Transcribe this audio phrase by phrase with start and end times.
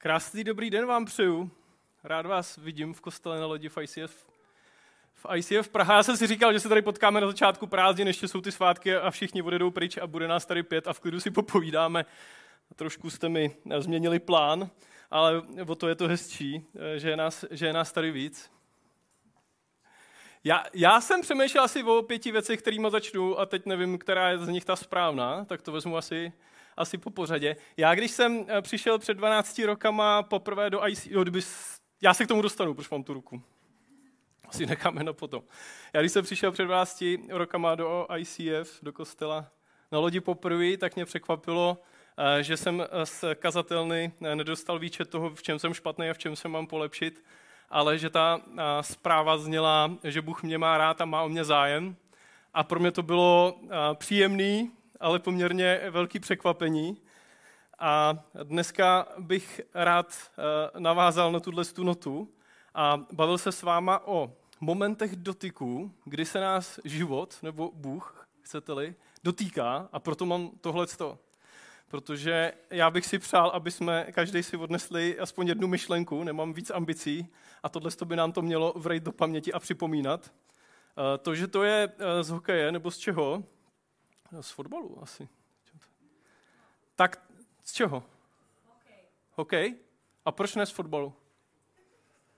[0.00, 1.50] Krásný dobrý den vám přeju.
[2.04, 4.26] Rád vás vidím v kostele na lodi v ICF.
[5.14, 5.94] V ICF Praha.
[5.94, 8.96] Já jsem si říkal, že se tady potkáme na začátku prázdnin, ještě jsou ty svátky
[8.96, 12.04] a všichni odjedou pryč a bude nás tady pět a v klidu si popovídáme.
[12.76, 14.70] Trošku jste mi změnili plán,
[15.10, 18.50] ale o to je to hezčí, že je nás, že je nás tady víc.
[20.44, 24.38] Já, já jsem přemýšlel asi o pěti věcech, kterými začnu a teď nevím, která je
[24.38, 26.32] z nich ta správná, tak to vezmu asi
[26.78, 27.56] asi po pořadě.
[27.76, 31.40] Já, když jsem eh, přišel před 12 rokama poprvé do IC, jo, kdyby,
[32.02, 33.42] já se k tomu dostanu, proč mám tu ruku.
[34.48, 35.42] Asi necháme na potom.
[35.92, 39.50] Já, když jsem přišel před 12 rokama do ICF, do kostela
[39.92, 41.82] na lodi poprvé, tak mě překvapilo,
[42.18, 46.18] eh, že jsem eh, z kazatelny nedostal výčet toho, v čem jsem špatný a v
[46.18, 47.24] čem se mám polepšit,
[47.70, 48.40] ale že ta
[48.80, 51.96] zpráva zněla, že Bůh mě má rád a má o mě zájem.
[52.54, 53.60] A pro mě to bylo
[53.94, 56.96] příjemný, ale poměrně velký překvapení.
[57.78, 62.28] A dneska bych rád eh, navázal na tuhle notu
[62.74, 68.94] a bavil se s váma o momentech dotyku, kdy se nás život, nebo Bůh, chcete-li,
[69.24, 71.18] dotýká a proto mám tohleto.
[71.88, 76.70] Protože já bych si přál, aby jsme každý si odnesli aspoň jednu myšlenku, nemám víc
[76.70, 77.28] ambicí
[77.62, 80.30] a tohle by nám to mělo vrejt do paměti a připomínat.
[80.30, 83.44] Eh, to, že to je eh, z hokeje nebo z čeho,
[84.40, 85.28] z fotbalu asi.
[86.94, 87.22] Tak
[87.64, 88.04] z čeho?
[88.66, 89.04] Hokej.
[89.34, 89.76] Hokej?
[90.24, 91.14] A proč ne z fotbalu?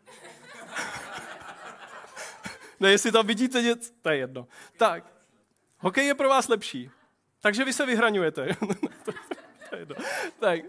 [2.80, 4.48] ne, jestli tam vidíte něco, to je jedno.
[4.76, 5.04] Tak,
[5.78, 6.90] hokej je pro vás lepší.
[7.40, 8.46] Takže vy se vyhraňujete.
[9.70, 9.96] to je jedno.
[10.40, 10.60] Tak.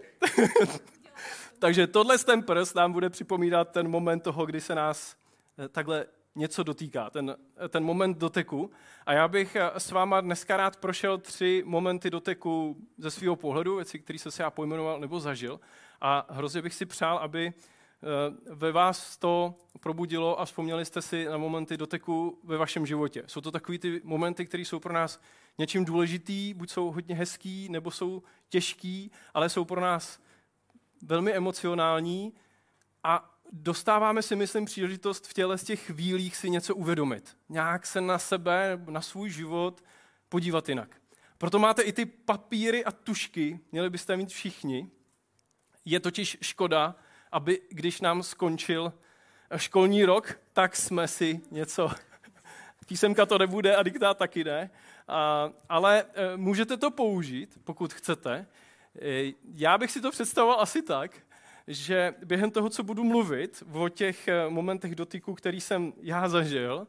[1.58, 5.16] Takže tohle ten prst nám bude připomínat ten moment toho, kdy se nás
[5.58, 7.36] eh, takhle něco dotýká, ten,
[7.68, 8.70] ten moment doteku.
[9.06, 13.98] A já bych s váma dneska rád prošel tři momenty doteku ze svého pohledu, věci,
[13.98, 15.60] které jsem se já pojmenoval nebo zažil.
[16.00, 21.24] A hrozně bych si přál, aby eh, ve vás to probudilo a vzpomněli jste si
[21.24, 23.22] na momenty doteku ve vašem životě.
[23.26, 25.20] Jsou to takové ty momenty, které jsou pro nás
[25.58, 30.20] něčím důležitý, buď jsou hodně hezký, nebo jsou těžký, ale jsou pro nás
[31.02, 32.32] velmi emocionální
[33.04, 37.36] a dostáváme si, myslím, příležitost v těle z těch chvílích si něco uvědomit.
[37.48, 39.84] Nějak se na sebe, na svůj život
[40.28, 40.96] podívat jinak.
[41.38, 44.90] Proto máte i ty papíry a tušky, měli byste mít všichni.
[45.84, 46.96] Je totiž škoda,
[47.32, 48.92] aby když nám skončil
[49.56, 51.90] školní rok, tak jsme si něco...
[52.86, 54.70] Písemka to nebude a diktát taky ne.
[55.08, 58.46] A, ale e, můžete to použít, pokud chcete.
[59.02, 61.10] E, já bych si to představoval asi tak,
[61.66, 66.86] že během toho, co budu mluvit o těch eh, momentech dotyku, který jsem já zažil,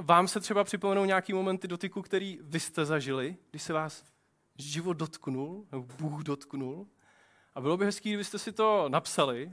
[0.00, 4.04] vám se třeba připomenou nějaký momenty dotyku, který vy jste zažili, když se vás
[4.58, 6.86] život dotknul, nebo Bůh dotknul.
[7.54, 9.52] A bylo by hezký, kdybyste si to napsali.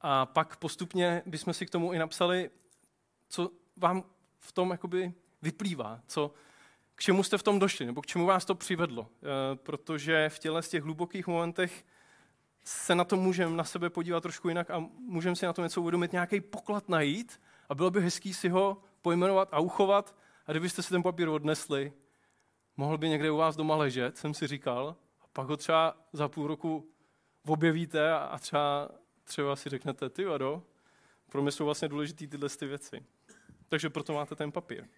[0.00, 2.50] A pak postupně bychom si k tomu i napsali,
[3.28, 4.04] co vám
[4.38, 6.34] v tom jakoby vyplývá, co,
[6.94, 9.08] k čemu jste v tom došli, nebo k čemu vás to přivedlo.
[9.22, 11.84] E, protože v těle z těch hlubokých momentech
[12.64, 15.80] se na to můžeme na sebe podívat trošku jinak a můžeme si na to něco
[15.80, 20.16] uvědomit, nějaký poklad najít a bylo by hezký si ho pojmenovat a uchovat
[20.46, 21.92] a kdybyste si ten papír odnesli,
[22.76, 26.28] mohl by někde u vás doma ležet, jsem si říkal, a pak ho třeba za
[26.28, 26.90] půl roku
[27.46, 28.88] objevíte a třeba,
[29.24, 30.62] třeba si řeknete, ty vado,
[31.28, 33.04] pro mě jsou vlastně důležité tyhle ty věci.
[33.68, 34.88] Takže proto máte ten papír.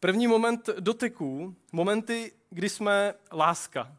[0.00, 3.96] První moment doteků, momenty, kdy jsme láska.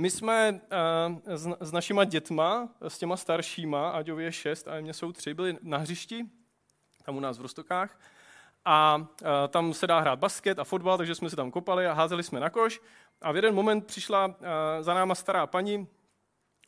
[0.00, 4.94] My jsme uh, s, s našima dětma, s těma staršíma, Aďově je šest a mě
[4.94, 6.26] jsou tři, byli na hřišti,
[7.04, 8.00] tam u nás v Rostokách.
[8.64, 11.92] A uh, tam se dá hrát basket a fotbal, takže jsme se tam kopali a
[11.92, 12.80] házeli jsme na koš.
[13.22, 14.34] A v jeden moment přišla uh,
[14.80, 15.88] za náma stará paní,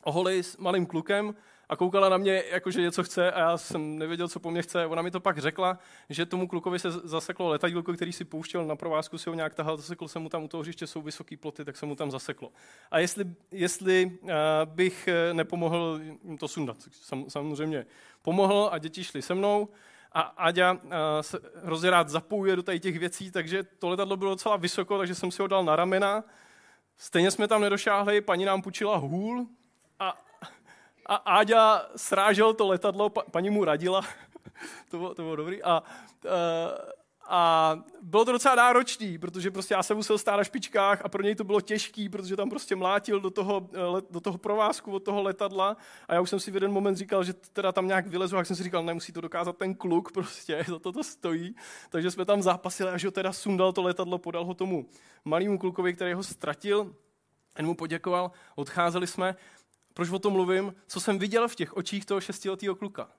[0.03, 1.35] oholi s malým klukem
[1.73, 4.85] a koukala na mě, jakože něco chce a já jsem nevěděl, co po mně chce.
[4.85, 5.79] Ona mi to pak řekla,
[6.09, 9.77] že tomu klukovi se zaseklo letadílko, který si pouštěl na provázku, si ho nějak tahal,
[9.77, 12.51] zasekl se mu tam u toho hřiště, jsou vysoký ploty, tak se mu tam zaseklo.
[12.91, 14.29] A jestli, jestli uh,
[14.65, 17.85] bych eh, nepomohl jim to sundat, sam, samozřejmě
[18.21, 19.69] pomohl a děti šly se mnou,
[20.11, 20.79] a Aďa uh,
[21.21, 25.15] se hrozně rád zapojuje do tady těch věcí, takže to letadlo bylo docela vysoko, takže
[25.15, 26.23] jsem si ho dal na ramena.
[26.97, 29.47] Stejně jsme tam nedošáhli, paní nám půjčila hůl
[29.99, 30.17] a
[31.05, 34.01] a Áďa srážel to letadlo, paní mu radila,
[34.91, 35.83] to, bylo, to bylo dobrý, a,
[36.25, 36.93] eh,
[37.27, 41.23] a bylo to docela náročný, protože prostě já jsem musel stát na špičkách a pro
[41.23, 45.03] něj to bylo těžký, protože tam prostě mlátil do toho, eh, do toho provázku od
[45.03, 45.77] toho letadla.
[46.07, 48.43] A já už jsem si v jeden moment říkal, že teda tam nějak vylezu, a
[48.43, 51.55] jsem si říkal, nemusí to dokázat ten kluk, prostě za to to stojí.
[51.89, 54.85] Takže jsme tam zápasili, až ho teda sundal to letadlo, podal ho tomu
[55.25, 56.95] malému klukovi, který ho ztratil,
[57.59, 59.35] on mu poděkoval, odcházeli jsme
[59.93, 60.75] Proč o tom mluvím?
[60.87, 63.11] Co jsem viděl v těch očích toho šestiletého kluka.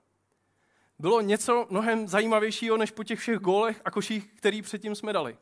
[0.99, 5.37] Bylo něco mnohem zajímavějšího, než po těch všech gólech a koších, který předtím jsme dali.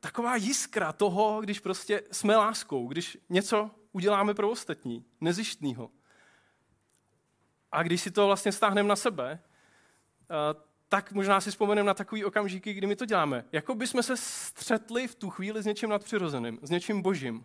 [0.00, 5.90] Taková jiskra toho, když prostě jsme láskou, když něco uděláme pro ostatní, nezištného.
[7.72, 9.40] A když si to vlastně stáhneme na sebe,
[10.88, 13.44] tak možná si vzpomeneme na takový okamžiky, kdy my to děláme.
[13.52, 17.44] Jako by jsme se střetli v tu chvíli s něčím nadpřirozeným, s něčím božím.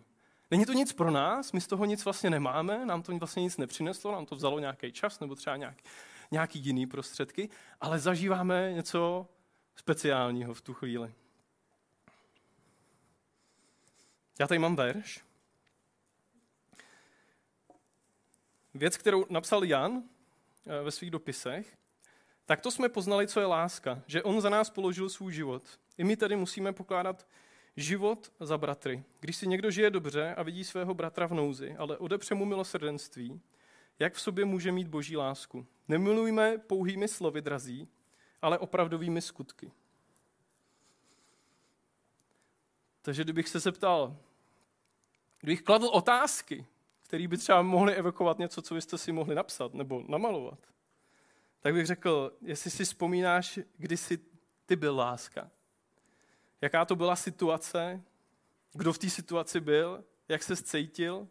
[0.54, 3.56] Není to nic pro nás, my z toho nic vlastně nemáme, nám to vlastně nic
[3.56, 5.84] nepřineslo, nám to vzalo nějaký čas nebo třeba nějaký,
[6.30, 7.48] nějaký jiný prostředky,
[7.80, 9.28] ale zažíváme něco
[9.76, 11.14] speciálního v tu chvíli.
[14.38, 15.24] Já tady mám verš.
[18.74, 20.02] Věc, kterou napsal Jan
[20.66, 21.76] eh, ve svých dopisech.
[22.46, 25.78] Tak to jsme poznali, co je láska, že on za nás položil svůj život.
[25.98, 27.26] I my tedy musíme pokládat
[27.76, 29.04] život za bratry.
[29.20, 33.40] Když si někdo žije dobře a vidí svého bratra v nouzi, ale odepře mu milosrdenství,
[33.98, 35.66] jak v sobě může mít boží lásku?
[35.88, 37.88] Nemilujme pouhými slovy drazí,
[38.42, 39.72] ale opravdovými skutky.
[43.02, 44.16] Takže kdybych se zeptal,
[45.40, 46.66] kdybych kladl otázky,
[47.02, 50.58] které by třeba mohly evokovat něco, co byste si mohli napsat nebo namalovat,
[51.60, 54.18] tak bych řekl, jestli si vzpomínáš, kdy jsi
[54.66, 55.50] ty byl láska.
[56.60, 58.02] Jaká to byla situace,
[58.72, 61.28] kdo v té situaci byl, jak se cítil,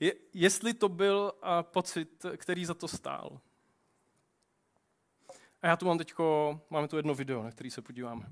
[0.00, 3.40] je, jestli to byl a, pocit, který za to stál.
[5.62, 8.30] A já tu mám teďko, máme tu jedno video, na který se podíváme.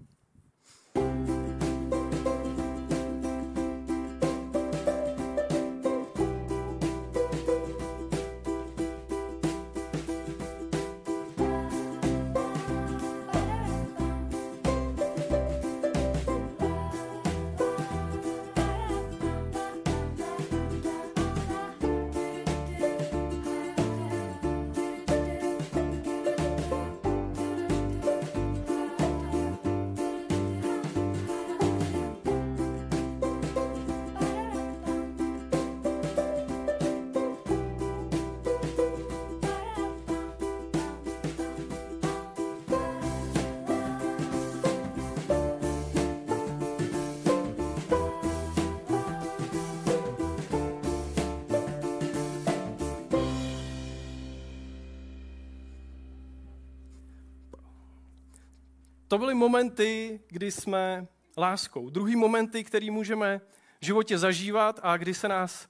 [59.14, 61.06] To byly momenty, kdy jsme
[61.38, 61.90] láskou.
[61.90, 63.40] Druhý momenty, který můžeme
[63.80, 65.68] v životě zažívat a kdy se nás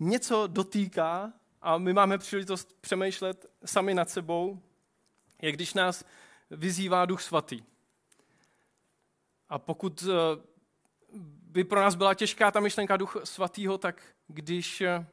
[0.00, 1.32] něco dotýká
[1.62, 4.62] a my máme příležitost přemýšlet sami nad sebou,
[5.42, 6.04] je když nás
[6.50, 7.62] vyzývá Duch Svatý.
[9.48, 10.40] A pokud eh,
[11.42, 15.06] by pro nás byla těžká ta myšlenka Duch Svatýho, tak když eh,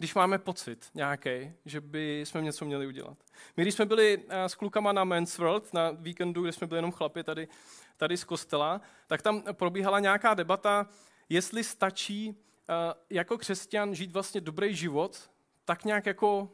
[0.00, 3.18] když máme pocit nějaký, že by jsme něco měli udělat.
[3.56, 6.78] My, když jsme byli eh, s klukama na Men's World, na víkendu, kde jsme byli
[6.78, 7.48] jenom chlapi tady,
[7.96, 10.86] tady z kostela, tak tam probíhala nějaká debata,
[11.28, 12.36] jestli stačí
[12.68, 15.30] eh, jako křesťan žít vlastně dobrý život,
[15.64, 16.48] tak nějak jako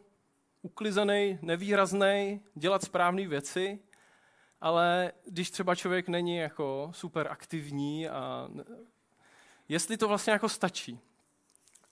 [0.62, 3.78] uklizený, nevýrazný, dělat správné věci,
[4.60, 8.48] ale když třeba člověk není jako super aktivní a
[9.68, 11.00] jestli to vlastně jako stačí.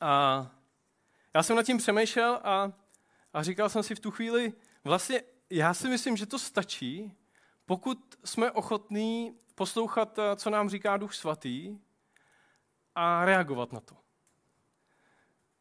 [0.00, 0.50] A
[1.34, 2.72] já jsem nad tím přemýšlel a,
[3.32, 4.52] a říkal jsem si v tu chvíli,
[4.84, 7.12] vlastně já si myslím, že to stačí,
[7.66, 11.78] pokud jsme ochotní poslouchat, eh, co nám říká Duch Svatý
[12.94, 13.96] a reagovat na to.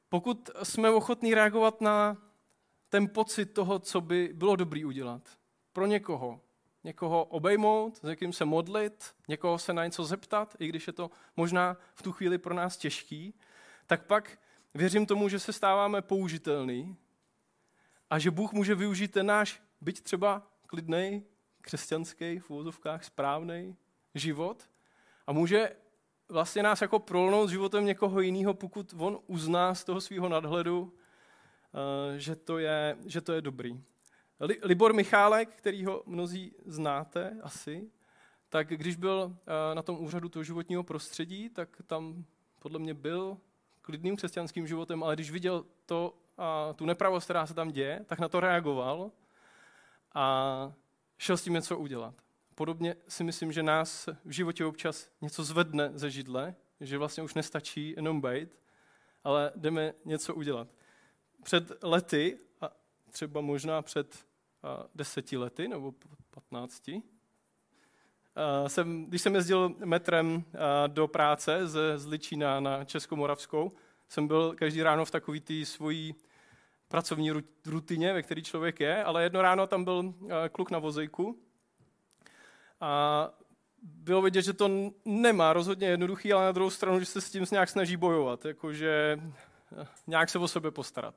[0.09, 2.17] Pokud jsme ochotní reagovat na
[2.89, 5.29] ten pocit toho, co by bylo dobrý udělat
[5.73, 6.41] pro někoho,
[6.83, 11.11] někoho obejmout, s někým se modlit, někoho se na něco zeptat, i když je to
[11.35, 13.33] možná v tu chvíli pro nás těžký,
[13.87, 14.37] tak pak
[14.75, 16.97] Věřím tomu, že se stáváme použitelný
[18.09, 21.23] a že Bůh může využít ten náš, byť třeba klidný,
[21.61, 23.75] křesťanský, v úvozovkách správný
[24.15, 24.69] život
[25.27, 25.75] a může
[26.29, 32.19] vlastně nás jako prolnout životem někoho jiného, pokud on uzná z toho svého nadhledu, eh,
[32.19, 33.83] že to je, že to je dobrý.
[34.63, 37.91] Libor Michálek, který ho mnozí znáte asi,
[38.49, 42.25] tak když byl eh, na tom úřadu toho životního prostředí, tak tam
[42.59, 43.37] podle mě byl
[43.83, 48.19] klidným křesťanským životem, ale když viděl to, a tu nepravost, která se tam děje, tak
[48.19, 49.11] na to reagoval
[50.13, 50.73] a
[51.17, 52.15] šel s tím něco udělat.
[52.55, 57.33] Podobně si myslím, že nás v životě občas něco zvedne ze židle, že vlastně už
[57.33, 58.49] nestačí jenom být,
[59.23, 60.67] ale jdeme něco udělat.
[61.43, 62.69] Před lety, a
[63.11, 64.25] třeba možná před
[64.95, 65.93] deseti lety nebo
[66.29, 67.03] patnácti,
[68.67, 70.43] jsem, když jsem jezdil metrem
[70.87, 73.71] do práce z, z Ličína na Českomoravskou,
[74.09, 76.15] jsem byl každý ráno v takový té svojí
[76.87, 77.31] pracovní
[77.65, 81.39] rutině, ve které člověk je, ale jedno ráno tam byl eh, kluk na vozejku
[82.81, 83.29] a
[83.81, 87.45] bylo vidět, že to nemá rozhodně jednoduchý, ale na druhou stranu, že se s tím
[87.51, 89.19] nějak snaží bojovat, jakože
[89.81, 91.15] eh, nějak se o sebe postarat.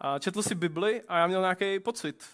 [0.00, 2.24] A četl si Bibli a já měl nějaký pocit,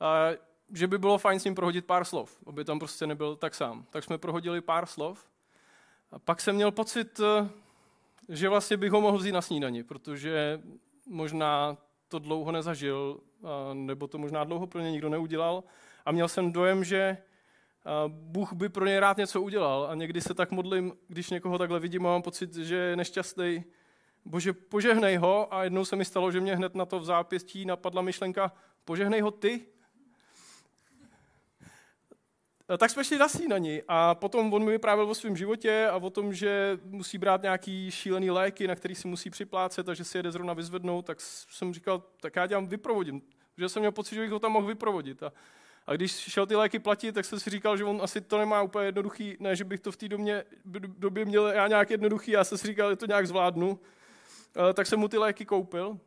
[0.00, 0.28] a,
[0.72, 3.84] že by bylo fajn s ním prohodit pár slov, aby tam prostě nebyl tak sám.
[3.90, 5.26] Tak jsme prohodili pár slov
[6.10, 7.48] a pak jsem měl pocit, eh,
[8.28, 10.60] že vlastně bych ho mohl vzít na snídani, protože
[11.06, 11.76] možná
[12.08, 13.20] to dlouho nezažil,
[13.72, 15.64] nebo to možná dlouho pro ně nikdo neudělal.
[16.04, 17.18] A měl jsem dojem, že
[18.08, 19.86] Bůh by pro ně rád něco udělal.
[19.90, 23.64] A někdy se tak modlím, když někoho takhle vidím a mám pocit, že je nešťastný.
[24.24, 25.54] Bože, požehnej ho.
[25.54, 28.52] A jednou se mi stalo, že mě hned na to v zápěstí napadla myšlenka,
[28.84, 29.66] požehnej ho ty.
[32.76, 36.10] Tak jsme šli na snídaní a potom on mi vyprávěl o svém životě a o
[36.10, 40.18] tom, že musí brát nějaký šílený léky, na který si musí připlácet a že si
[40.18, 43.22] jede zrovna vyzvednout, tak jsem říkal, tak já dělám vyprovodím.
[43.58, 45.22] Že jsem měl pocit, že bych ho tam mohl vyprovodit.
[45.22, 45.32] A,
[45.86, 48.62] a když šel ty léky platit, tak jsem si říkal, že on asi to nemá
[48.62, 50.08] úplně jednoduchý, ne, že bych to v té
[50.98, 53.80] době měl já nějak jednoduchý, já jsem si říkal, že to nějak zvládnu.
[54.56, 55.98] A, tak jsem mu ty léky koupil.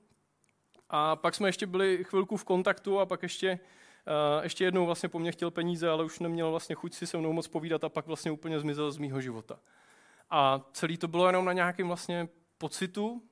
[0.90, 3.60] A pak jsme ještě byli chvilku v kontaktu a pak ještě
[4.42, 7.34] ještě jednou vlastně po mně chtěl peníze, ale už neměl vlastně chuť si se mnou
[7.34, 9.60] moc povídat a pak vlastně úplně zmizel z mýho života.
[10.30, 13.24] A celý to bylo jenom na nějakém vlastně pocitu,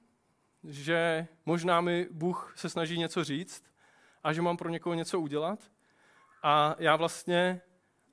[0.63, 3.63] že možná mi Bůh se snaží něco říct
[4.23, 5.59] a že mám pro někoho něco udělat.
[6.43, 7.61] A já vlastně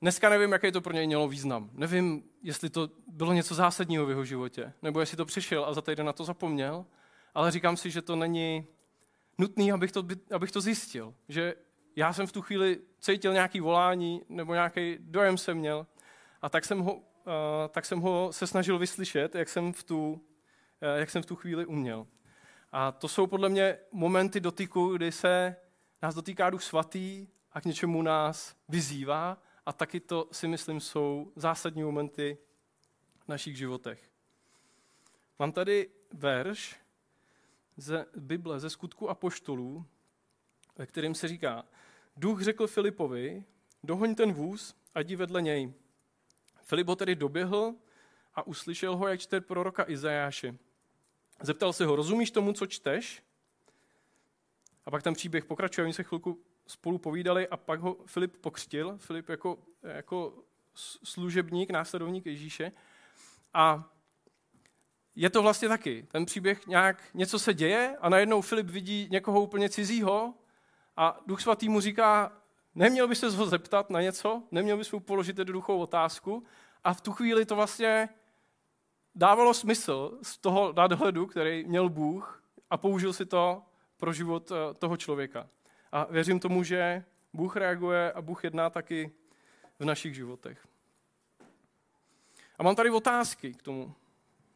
[0.02, 1.70] dneska nevím, jaký to pro něj mělo význam.
[1.72, 5.82] Nevím, jestli to bylo něco zásadního v jeho životě, nebo jestli to přišel a za
[5.82, 6.86] týden na to zapomněl,
[7.34, 8.66] ale říkám si, že to není
[9.38, 11.14] nutný, abych to, abych to zjistil.
[11.28, 11.54] Že
[11.96, 15.86] já jsem v tu chvíli cítil nějaký volání nebo nějaký dojem jsem měl
[16.42, 17.02] a tak jsem ho, uh,
[17.68, 20.18] tak jsem ho se snažil vyslyšet, jak jsem, v tu, uh,
[20.96, 22.06] jak jsem v tu chvíli uměl.
[22.72, 25.56] A to jsou podle mě momenty dotyku, kdy se
[26.02, 31.32] nás dotýká Duch Svatý a k něčemu nás vyzývá a taky to si myslím jsou
[31.36, 32.38] zásadní momenty
[33.18, 34.10] v našich životech.
[35.38, 36.80] Mám tady verš
[37.76, 39.86] ze Bible, ze skutku a poštolů,
[40.78, 41.64] ve kterém se říká,
[42.16, 43.44] Duch řekl Filipovi,
[43.82, 45.72] dohoň ten vůz a jdi vedle něj.
[46.62, 47.74] Filip ho tedy doběhl
[48.34, 50.54] a uslyšel ho, jak čte proroka Izajáše.
[51.42, 53.22] Zeptal se ho, rozumíš tomu, co čteš?
[54.86, 58.98] A pak ten příběh pokračuje, oni se chvilku spolu povídali a pak ho Filip pokřtil,
[58.98, 60.42] Filip jako, jako
[61.04, 62.72] služebník, následovník Ježíše.
[63.54, 63.92] A
[65.16, 66.06] je to vlastně taky.
[66.12, 70.34] Ten příběh nějak, něco se děje a najednou Filip vidí někoho úplně cizího,
[70.96, 72.32] a Duch Svatý mu říká,
[72.74, 76.44] neměl bys se ho zeptat na něco, neměl bys mu položit jednoduchou otázku.
[76.84, 78.08] A v tu chvíli to vlastně
[79.14, 83.62] dávalo smysl z toho nadhledu, který měl Bůh a použil si to
[83.96, 85.48] pro život eh, toho člověka.
[85.92, 89.12] A věřím tomu, že Bůh reaguje a Bůh jedná taky
[89.78, 90.66] v našich životech.
[92.58, 93.94] A mám tady otázky k tomu,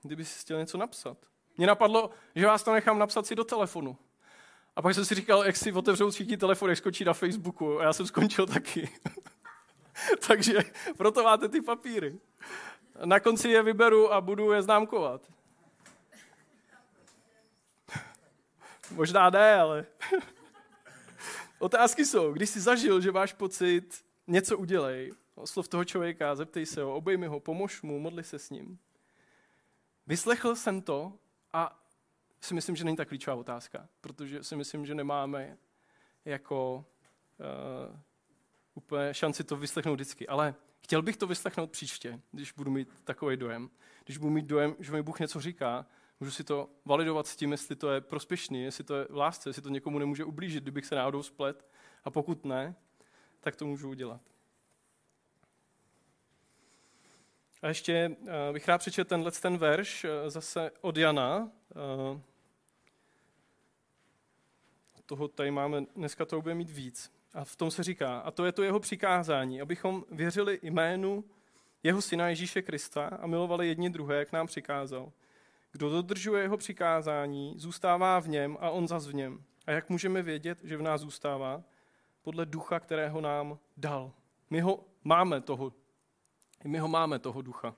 [0.03, 1.19] kdyby si chtěl něco napsat.
[1.57, 3.97] Mně napadlo, že vás to nechám napsat si do telefonu.
[4.77, 7.81] A pak jsem si říkal, jak si otevřou všichni telefon, jak skočí na Facebooku.
[7.81, 8.89] A já jsem skončil taky.
[10.27, 10.59] Takže
[10.97, 12.19] proto máte ty papíry.
[13.05, 15.31] Na konci je vyberu a budu je známkovat.
[18.91, 19.87] Možná ne, ale...
[21.59, 26.83] Otázky jsou, když jsi zažil, že máš pocit, něco udělej, oslov toho člověka, zeptej se
[26.83, 28.79] ho, obejmi ho, pomož mu, modli se s ním.
[30.07, 31.13] Vyslechl jsem to
[31.53, 31.80] a
[32.41, 35.59] si myslím, že není ta klíčová otázka, protože si myslím, že nemáme
[36.25, 36.85] jako
[37.39, 37.99] uh,
[38.75, 40.29] úplně šanci to vyslechnout vždycky.
[40.29, 43.71] Ale chtěl bych to vyslechnout příště, když budu mít takový dojem.
[44.05, 45.87] Když budu mít dojem, že mi Bůh něco říká,
[46.21, 49.49] můžu si to validovat s tím, jestli to je prospěšný, jestli to je v lásce,
[49.49, 51.69] jestli to někomu nemůže ublížit, kdybych se náhodou splet.
[52.05, 52.75] A pokud ne,
[53.41, 54.21] tak to můžu udělat.
[57.63, 61.51] A ještě uh, bych rád přečetl tenhle ten verš uh, zase od Jana,
[65.11, 67.13] toho tady máme, dneska to bude mít víc.
[67.35, 71.25] A v tom se říká, a to je to jeho přikázání, abychom věřili jménu
[71.83, 75.13] jeho syna Ježíše Krista a milovali jedni druhé, jak nám přikázal.
[75.73, 79.45] Kdo dodržuje jeho přikázání, zůstává v něm a on zas v něm.
[79.67, 81.63] A jak můžeme vědět, že v nás zůstává?
[82.23, 84.13] Podle ducha, kterého nám dal.
[84.51, 85.73] My ho máme toho.
[86.65, 87.75] My ho máme toho ducha.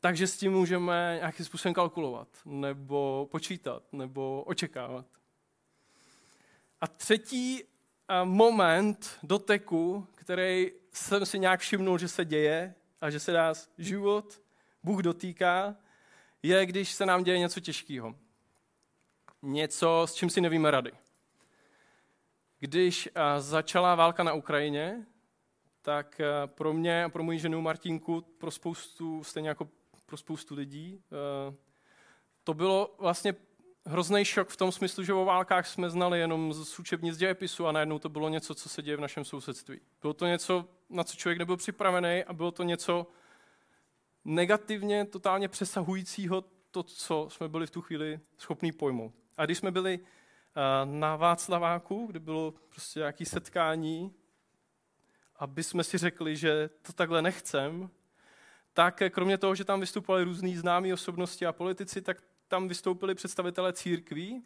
[0.00, 5.06] Takže s tím můžeme nějakým způsobem kalkulovat, nebo počítat, nebo očekávat.
[6.84, 13.20] A třetí eh, moment doteku, který jsem si nějak všimnul, že se děje a že
[13.20, 14.42] se nás život
[14.82, 15.76] Bůh dotýká,
[16.42, 18.14] je, když se nám děje něco těžkého.
[19.42, 20.92] Něco, s čím si nevíme rady.
[22.58, 25.06] Když začala válka na Ukrajině,
[25.82, 29.68] tak pro mě a pro moji ženu Martinku, pro spoustu, stejně jako
[30.06, 31.02] pro spoustu lidí,
[32.44, 33.34] to bylo vlastně
[33.86, 37.72] hrozný šok v tom smyslu, že o válkách jsme znali jenom z učebnic dějepisu a
[37.72, 39.80] najednou to bylo něco, co se děje v našem sousedství.
[40.00, 43.06] Bylo to něco, na co člověk nebyl připravený a bylo to něco
[44.24, 49.14] negativně, totálně přesahujícího to, co jsme byli v tu chvíli schopní pojmout.
[49.36, 50.00] A když jsme byli
[50.84, 54.14] na Václaváku, kde bylo prostě nějaké setkání,
[55.36, 57.90] aby jsme si řekli, že to takhle nechcem,
[58.72, 63.72] tak kromě toho, že tam vystupovali různý známí osobnosti a politici, tak tam vystoupili představitelé
[63.72, 64.44] církví,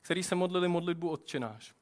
[0.00, 1.74] kteří se modlili modlitbu odčenáš.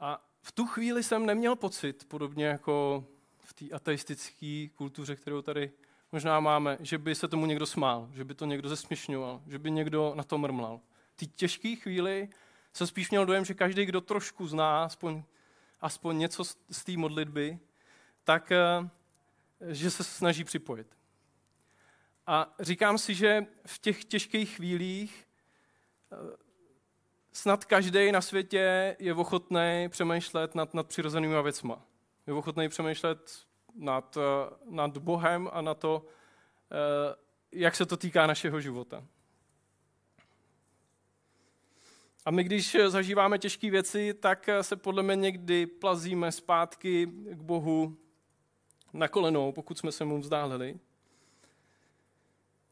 [0.00, 3.04] A v tu chvíli jsem neměl pocit, podobně jako
[3.38, 5.72] v té ateistické kultuře, kterou tady
[6.12, 9.70] možná máme, že by se tomu někdo smál, že by to někdo zesměšňoval, že by
[9.70, 10.80] někdo na to mrmlal.
[11.12, 12.28] V té těžké chvíli
[12.72, 15.22] jsem spíš měl dojem, že každý, kdo trošku zná aspoň,
[15.80, 17.58] aspoň něco z té modlitby,
[18.24, 18.90] tak eh,
[19.60, 20.99] že se snaží připojit.
[22.30, 25.28] A říkám si, že v těch těžkých chvílích
[26.12, 26.16] eh,
[27.32, 31.82] snad každý na světě je ochotný přemýšlet nad, nad přirozenými věcma.
[32.26, 36.06] Je ochotný přemýšlet nad, eh, nad Bohem a na to,
[36.70, 37.16] eh,
[37.52, 39.04] jak se to týká našeho života.
[42.24, 47.96] A my, když zažíváme těžké věci, tak se podle mě někdy plazíme zpátky k Bohu
[48.92, 50.78] na kolenou, pokud jsme se mu vzdálili.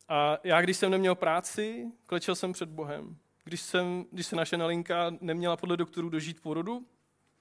[0.09, 3.17] A já, když jsem neměl práci, klečel jsem před Bohem.
[3.45, 6.87] Když, jsem, když se naše Nalinka neměla podle doktorů dožít porodu,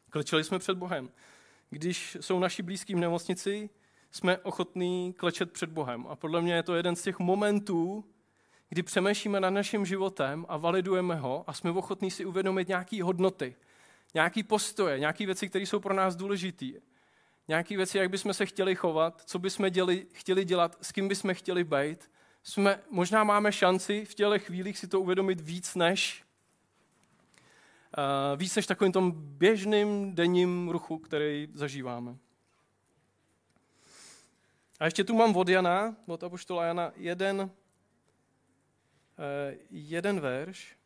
[0.09, 1.09] klečeli jsme před Bohem.
[1.69, 3.69] Když jsou naši blízký v nemocnici,
[4.11, 6.07] jsme ochotní klečet před Bohem.
[6.07, 8.05] A podle mě je to jeden z těch momentů,
[8.69, 13.55] kdy přemýšlíme nad naším životem a validujeme ho a jsme ochotní si uvědomit nějaké hodnoty,
[14.13, 16.65] nějaké postoje, nějaké věci, které jsou pro nás důležité.
[17.47, 21.33] Nějaké věci, jak bychom se chtěli chovat, co bychom děli, chtěli dělat, s kým bychom
[21.33, 22.09] chtěli být
[22.47, 26.23] jsme, možná máme šanci v těchto chvílích si to uvědomit víc než,
[27.97, 32.17] uh, víc než takovým tom běžným denním ruchu, který zažíváme.
[34.79, 37.49] A ještě tu mám od Jana, od Apoštola Jana, jeden, uh,
[39.69, 40.77] jeden verš.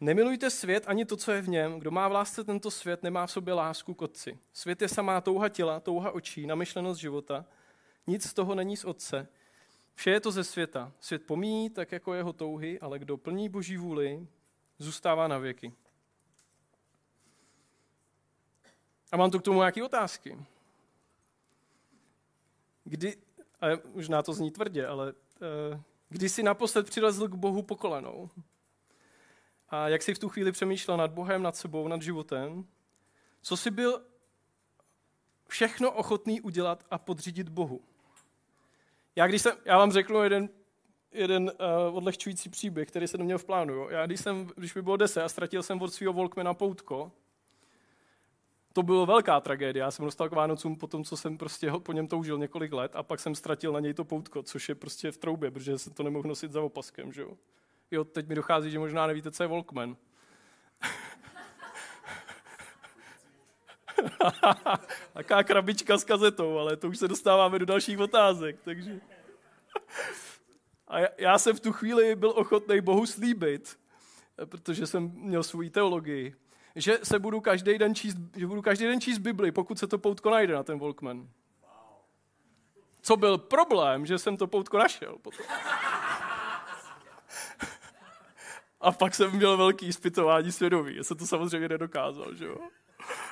[0.00, 1.78] Nemilujte svět ani to, co je v něm.
[1.78, 4.38] Kdo má v lásce tento svět, nemá v sobě lásku k otci.
[4.52, 7.44] Svět je samá touha těla, touha očí, namyšlenost života.
[8.06, 9.28] Nic z toho není z otce.
[10.00, 10.92] Vše je to ze světa.
[11.00, 14.26] Svět pomíjí tak jako jeho touhy, ale kdo plní boží vůli,
[14.78, 15.72] zůstává na věky.
[19.12, 20.38] A mám tu k tomu nějaké otázky.
[22.84, 23.16] Kdy,
[23.60, 28.30] a možná to zní tvrdě, ale uh, kdy jsi naposled přilezl k Bohu po kolenou?
[29.68, 32.66] A jak jsi v tu chvíli přemýšlel nad Bohem, nad sebou, nad životem?
[33.42, 34.02] Co jsi byl
[35.48, 37.89] všechno ochotný udělat a podřídit Bohu?
[39.20, 40.48] Já, když jsem, já vám řeknu jeden,
[41.12, 41.52] jeden
[41.88, 43.74] uh, odlehčující příběh, který jsem neměl v plánu.
[43.74, 43.88] Jo.
[43.90, 47.12] Já, když, jsem, když mi bylo deset a ztratil jsem od svého Volkmana poutko,
[48.72, 49.80] to bylo velká tragédie.
[49.80, 52.96] Já jsem dostal k Vánocům po tom, co jsem prostě po něm toužil několik let
[52.96, 55.92] a pak jsem ztratil na něj to poutko, což je prostě v troubě, protože jsem
[55.92, 57.12] to nemohl nosit za opaskem.
[57.12, 57.36] Že jo.
[57.90, 59.96] jo, teď mi dochází, že možná nevíte, co je Volkman.
[65.12, 68.56] Taká krabička s kazetou, ale to už se dostáváme do dalších otázek.
[68.64, 69.00] Takže...
[70.88, 73.78] A já jsem v tu chvíli byl ochotný Bohu slíbit,
[74.44, 76.34] protože jsem měl svou teologii,
[76.76, 79.98] že se budu každý den číst, že budu každý den číst Bibli, pokud se to
[79.98, 81.28] poutko najde na ten Walkman.
[83.02, 85.46] Co byl problém, že jsem to poutko našel potom.
[88.80, 90.96] A pak jsem měl velký ispitování svědomí.
[90.96, 92.56] Já jsem to samozřejmě nedokázal, že jo.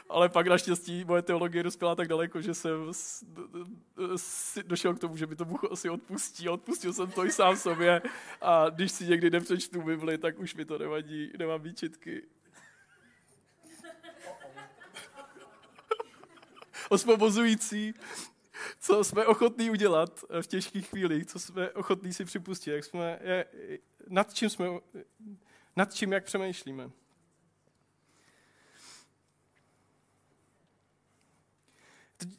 [0.08, 2.92] Ale pak naštěstí moje teologie dospěla tak daleko, že jsem
[4.66, 6.48] došel k tomu, že by to Bůh asi odpustí.
[6.48, 8.02] Odpustil jsem to i sám sobě.
[8.40, 12.22] A když si někdy nepřečtu Bibli, tak už mi to nevadí, nemám výčitky.
[16.88, 17.94] Osvobozující,
[18.80, 23.44] co jsme ochotní udělat v těžkých chvílích, co jsme ochotní si připustit, jak jsme, je,
[24.08, 24.66] nad čím jsme,
[25.76, 26.90] nad čím jak přemýšlíme.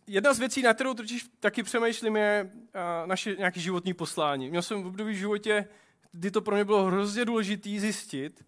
[0.08, 2.52] Jedna z věcí, na kterou totiž taky přemýšlím, je
[3.06, 4.50] naše nějaké životní poslání.
[4.50, 5.68] Měl jsem v období v životě,
[6.12, 8.46] kdy to pro mě bylo hrozně důležité zjistit,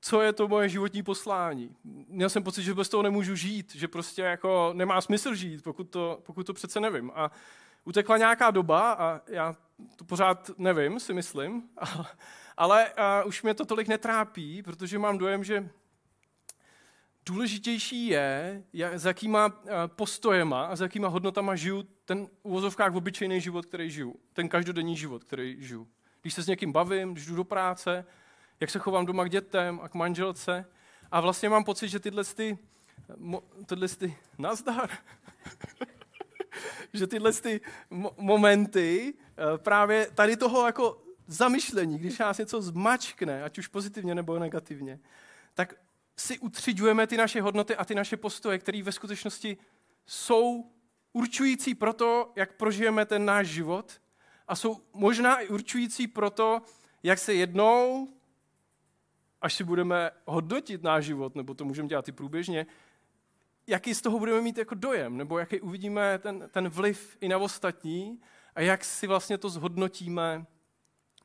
[0.00, 1.76] co je to moje životní poslání.
[2.08, 5.84] Měl jsem pocit, že bez toho nemůžu žít, že prostě jako nemá smysl žít, pokud
[5.84, 7.10] to, pokud to přece nevím.
[7.14, 7.30] A
[7.84, 9.56] utekla nějaká doba a já
[9.96, 11.68] to pořád nevím, si myslím,
[12.56, 15.70] ale uh, už mě to tolik netrápí, protože mám dojem, že
[17.26, 23.40] důležitější je, jak, s jakýma uh, postojema a s jakýma hodnotama žiju ten uvozovkách obyčejný
[23.40, 24.16] život, který žiju.
[24.32, 25.88] Ten každodenní život, který žiju.
[26.22, 28.04] Když se s někým bavím, když jdu do práce,
[28.60, 30.66] jak se chovám doma k dětem a k manželce.
[31.10, 32.58] A vlastně mám pocit, že tyhle ty,
[33.66, 34.90] tyhle ty, nazdar,
[36.92, 43.42] že tyhle ty mo- momenty eh, právě tady toho jako zamyšlení, když nás něco zmačkne,
[43.42, 45.00] ať už pozitivně nebo negativně,
[45.54, 45.74] tak
[46.20, 49.56] si utřiďujeme ty naše hodnoty a ty naše postoje, které ve skutečnosti
[50.06, 50.70] jsou
[51.12, 54.00] určující pro to, jak prožijeme ten náš život
[54.48, 56.62] a jsou možná i určující pro to,
[57.02, 58.08] jak se jednou,
[59.40, 62.66] až si budeme hodnotit náš život, nebo to můžeme dělat i průběžně,
[63.66, 67.38] jaký z toho budeme mít jako dojem, nebo jaký uvidíme ten, ten vliv i na
[67.38, 68.20] ostatní
[68.54, 70.46] a jak si vlastně to zhodnotíme,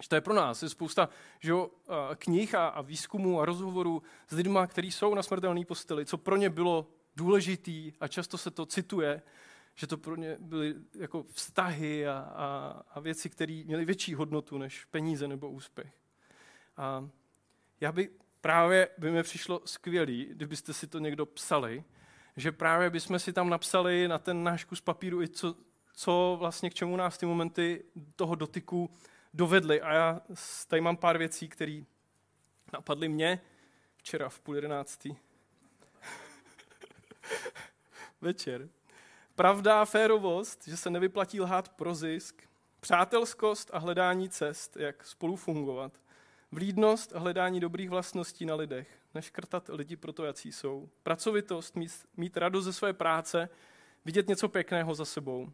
[0.02, 0.64] že to je pro nás.
[0.64, 1.70] Je spousta že jo,
[2.16, 6.36] knih a, a výzkumů a rozhovorů s lidmi, kteří jsou na smrtelné posteli, co pro
[6.36, 9.22] ně bylo důležitý a často se to cituje,
[9.76, 14.58] že to pro ně byly jako vztahy a, a, a věci, které měly větší hodnotu
[14.58, 15.94] než peníze nebo úspěch.
[16.78, 17.10] A
[17.82, 18.10] já by
[18.42, 21.84] právě by mi přišlo skvělý, kdybyste si to někdo psali,
[22.38, 25.56] že právě bychom si tam napsali na ten náš kus papíru i co,
[25.94, 27.84] co vlastně k čemu nás ty momenty
[28.16, 28.90] toho dotyku
[29.36, 29.82] dovedly.
[29.82, 30.22] A já
[30.68, 31.82] tady mám pár věcí, které
[32.74, 33.42] napadly mě
[33.98, 35.16] včera v půl jedenáctý.
[38.22, 38.70] Večer.
[39.36, 42.44] Pravda, férovost, že se nevyplatí lhát pro zisk,
[42.80, 46.02] přátelskost a hledání cest, jak spolu fungovat,
[46.52, 51.92] vlídnost a hledání dobrých vlastností na lidech, neškrtat lidi pro to, jací jsou, pracovitost, mít,
[52.18, 53.50] mít radost ze své práce,
[54.06, 55.52] vidět něco pěkného za sebou,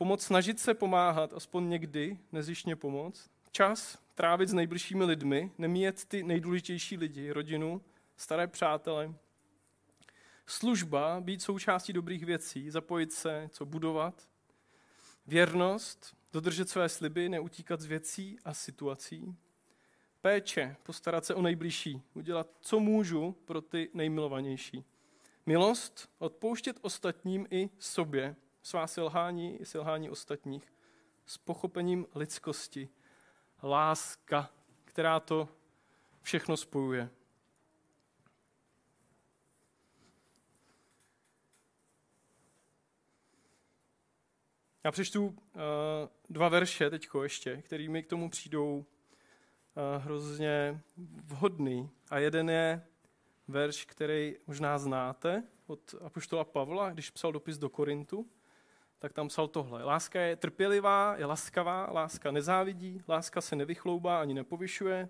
[0.00, 6.22] pomoc snažit se pomáhat, aspoň někdy, nezištně pomoct, čas trávit s nejbližšími lidmi, nemíjet ty
[6.22, 7.82] nejdůležitější lidi, rodinu,
[8.16, 9.14] staré přátele,
[10.46, 14.28] Služba, být součástí dobrých věcí, zapojit se, co budovat.
[15.26, 19.36] Věrnost, dodržet své sliby, neutíkat z věcí a situací.
[20.20, 24.84] Péče, postarat se o nejbližší, udělat, co můžu pro ty nejmilovanější.
[25.46, 30.72] Milost, odpouštět ostatním i sobě, svá selhání i selhání ostatních,
[31.26, 32.88] s pochopením lidskosti.
[33.62, 34.50] Láska,
[34.84, 35.48] která to
[36.22, 37.10] všechno spojuje.
[44.84, 45.34] Já přečtu uh,
[46.30, 48.84] dva verše teď ještě, kterými k tomu přijdou uh,
[50.02, 50.80] hrozně
[51.24, 51.90] vhodný.
[52.10, 52.86] A jeden je
[53.48, 58.30] verš, který možná znáte od Apoštola Pavla, když psal dopis do Korintu,
[59.00, 59.84] tak tam psal tohle.
[59.84, 65.08] Láska je trpělivá, je laskavá, láska nezávidí, láska se nevychloubá ani nepovyšuje,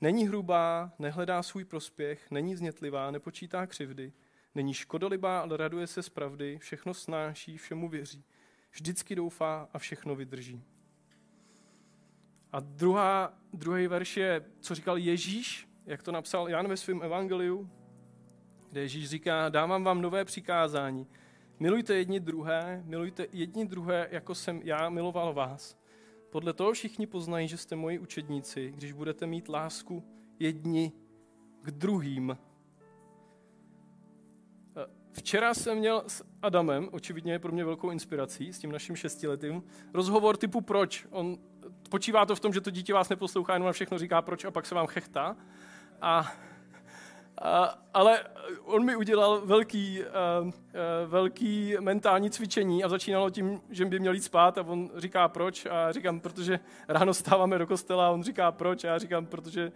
[0.00, 4.12] není hrubá, nehledá svůj prospěch, není znětlivá, nepočítá křivdy,
[4.54, 8.24] není škodolibá, ale raduje se z pravdy, všechno snáší, všemu věří
[8.72, 10.62] vždycky doufá a všechno vydrží.
[12.52, 17.70] A druhá, druhý verš je, co říkal Ježíš, jak to napsal Jan ve svém evangeliu,
[18.70, 21.06] kde Ježíš říká, dávám vám nové přikázání.
[21.62, 25.76] Milujte jedni druhé, milujte jedni druhé, jako jsem já miloval vás.
[26.30, 30.04] Podle toho všichni poznají, že jste moji učedníci, když budete mít lásku
[30.38, 30.92] jedni
[31.62, 32.38] k druhým.
[35.12, 39.62] Včera jsem měl s Adamem, očividně je pro mě velkou inspirací, s tím naším šestiletým,
[39.94, 41.06] rozhovor typu proč.
[41.10, 41.38] On
[41.90, 44.50] počívá to v tom, že to dítě vás neposlouchá, jenom na všechno říká proč a
[44.50, 45.36] pak se vám chechtá.
[46.00, 46.32] A
[47.38, 48.24] a, ale
[48.64, 50.02] on mi udělal velký,
[51.06, 55.66] velký mentální cvičení a začínalo tím, že by měl jít spát a on říká proč?
[55.66, 58.06] A říkám, protože ráno stáváme do kostela.
[58.06, 58.84] A on říká proč?
[58.84, 59.72] A já říkám, protože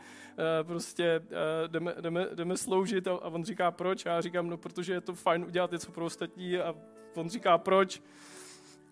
[0.63, 3.09] prostě uh, jdeme, jdeme, jdeme sloužit.
[3.09, 4.07] A, a on říká proč?
[4.07, 6.59] A já říkám, no protože je to fajn udělat něco pro ostatní.
[6.59, 6.75] A
[7.15, 8.03] on říká proč.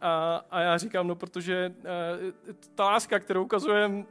[0.00, 4.04] A, a já říkám, no protože uh, ta láska, kterou ukazujeme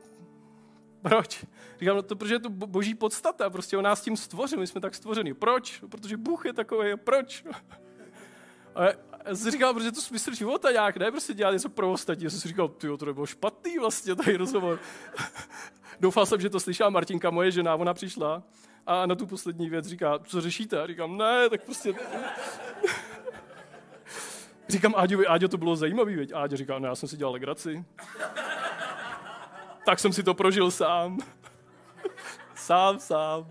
[1.04, 1.46] proč?
[1.80, 4.82] Říkám, no to, protože je to boží podstata, prostě on nás tím stvořil, my jsme
[4.82, 5.34] tak stvořeni.
[5.34, 5.82] Proč?
[5.82, 7.46] No, protože Bůh je takový, proč?
[8.76, 8.86] A
[9.26, 12.24] já jsem říkal, protože to smysl života nějak, ne prostě dělat něco pro ostatní.
[12.24, 14.80] Já jsem si říkal, ty to nebylo špatný vlastně tady rozhovor.
[16.00, 18.44] Doufal jsem, že to slyšela Martinka, moje žena, ona přišla
[18.88, 20.82] a na tu poslední věc říká, co řešíte?
[20.82, 21.94] A říkám, ne, tak prostě...
[24.70, 26.32] Říkám Áďovi, Áďo, to bylo zajímavý, veď?
[26.34, 27.86] Áďo říká, no já jsem si dělal legraci
[29.86, 31.18] tak jsem si to prožil sám.
[32.56, 33.48] sám, sám.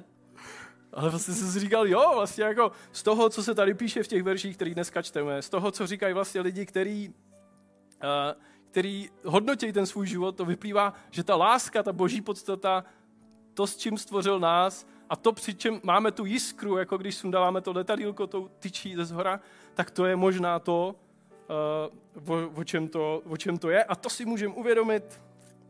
[0.92, 4.08] Ale vlastně jsem si říkal, jo, vlastně jako z toho, co se tady píše v
[4.08, 7.14] těch verších, který dneska čteme, z toho, co říkají vlastně lidi, kteří
[8.70, 12.84] který hodnotí ten svůj život, to vyplývá, že ta láska, ta boží podstata,
[13.54, 17.60] to, s čím stvořil nás a to, při čem máme tu jiskru, jako když sundáváme
[17.60, 19.40] to letadílko tou tyčí ze zhora,
[19.74, 20.94] tak to je možná to,
[22.24, 23.84] uh, o, o, čem to, o čem to je.
[23.84, 25.22] A to si můžeme uvědomit,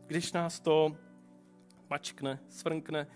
[0.07, 0.95] když nás to
[1.89, 3.07] mačkne, svrnkne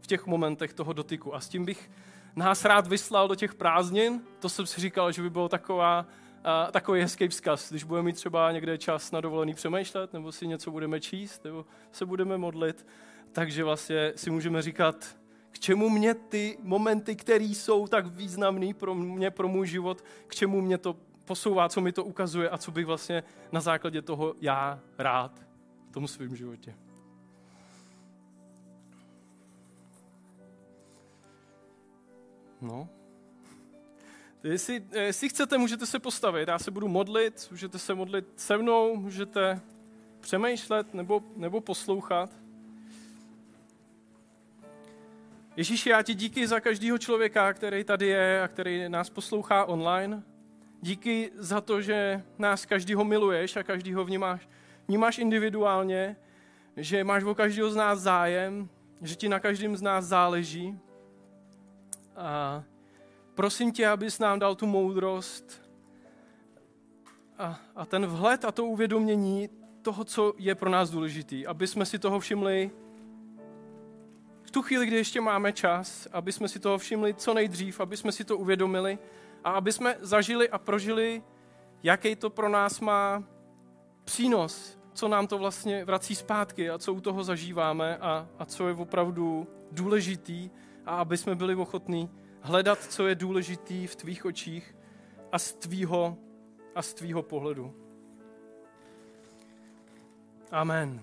[0.00, 1.34] v těch momentech toho dotyku.
[1.34, 1.90] A s tím bych
[2.36, 4.22] nás rád vyslal do těch prázdnin.
[4.38, 8.16] To jsem si říkal, že by bylo taková, uh, takový hezký vzkaz, když budeme mít
[8.16, 12.86] třeba někde čas na dovolený přemýšlet, nebo si něco budeme číst, nebo se budeme modlit.
[13.32, 15.16] Takže vlastně si můžeme říkat,
[15.50, 20.34] k čemu mě ty momenty, které jsou tak významné pro mě, pro můj život, k
[20.34, 23.22] čemu mě to posouvá, co mi to ukazuje a co bych vlastně
[23.52, 25.49] na základě toho já rád
[25.90, 26.74] tom svém životě.
[32.60, 32.88] No.
[34.42, 36.48] Jestli, jestli chcete, můžete se postavit.
[36.48, 39.60] Já se budu modlit, můžete se modlit se mnou, můžete
[40.20, 42.30] přemýšlet nebo, nebo poslouchat.
[45.56, 50.22] Ježíši, já ti díky za každého člověka, který tady je a který nás poslouchá online.
[50.82, 54.48] Díky za to, že nás každýho miluješ a každýho vnímáš,
[54.90, 56.16] vnímáš individuálně,
[56.76, 58.68] že máš o každého z nás zájem,
[59.02, 60.78] že ti na každém z nás záleží.
[62.16, 62.62] A
[63.34, 65.62] prosím tě, abys nám dal tu moudrost
[67.38, 69.48] a, a ten vhled a to uvědomění
[69.82, 71.46] toho, co je pro nás důležitý.
[71.46, 72.70] Aby jsme si toho všimli
[74.42, 77.96] v tu chvíli, kdy ještě máme čas, aby jsme si toho všimli co nejdřív, aby
[77.96, 78.98] jsme si to uvědomili
[79.44, 81.22] a aby jsme zažili a prožili,
[81.82, 83.24] jaký to pro nás má
[84.04, 88.68] přínos, co nám to vlastně vrací zpátky a co u toho zažíváme a, a co
[88.68, 90.50] je opravdu důležitý
[90.86, 92.10] a aby jsme byli ochotní
[92.40, 94.76] hledat, co je důležitý v tvých očích
[95.32, 96.16] a z tvýho,
[96.74, 97.74] a z tvýho pohledu.
[100.50, 101.02] Amen.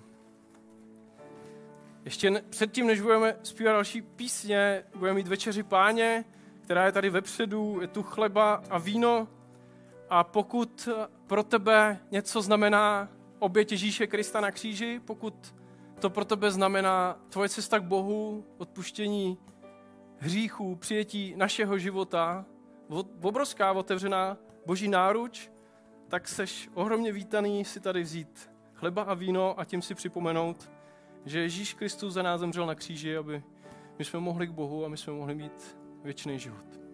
[2.06, 6.26] Ještě předtím, než budeme zpívat další písně, budeme mít večeři páně,
[6.62, 9.28] která je tady vepředu, je tu chleba a víno.
[10.10, 10.90] A pokud
[11.28, 15.56] pro tebe něco znamená oběť Ježíše Krista na kříži, pokud
[16.00, 19.38] to pro tebe znamená tvoje cesta k Bohu, odpuštění
[20.18, 22.46] hříchů, přijetí našeho života,
[23.22, 25.50] obrovská otevřená boží náruč,
[26.08, 30.72] tak seš ohromně vítaný si tady vzít chleba a víno a tím si připomenout,
[31.26, 33.44] že Ježíš Kristus za nás zemřel na kříži, aby
[34.00, 36.87] my jsme mohli k Bohu a my jsme mohli mít věčný život.